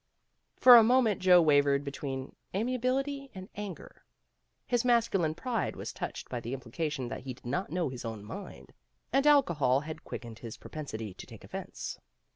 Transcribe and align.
For 0.55 0.77
a 0.77 0.83
moment 0.83 1.21
Joe 1.21 1.43
wavered 1.43 1.83
between 1.83 2.35
amia 2.55 2.79
bility 2.79 3.29
and 3.35 3.49
anger. 3.55 4.03
His 4.65 4.83
masculine 4.83 5.35
pride 5.35 5.75
was 5.75 5.93
touched 5.93 6.27
by 6.27 6.39
the 6.39 6.55
implication 6.55 7.07
that 7.09 7.21
he 7.21 7.35
did 7.35 7.45
not 7.45 7.69
know 7.69 7.87
his 7.89 8.03
own 8.03 8.23
mind, 8.25 8.73
and 9.13 9.27
alcohol 9.27 9.81
had 9.81 10.03
quickened 10.03 10.39
his 10.39 10.57
propensity 10.57 11.13
to 11.13 11.27
take 11.27 11.43
offense. 11.43 11.99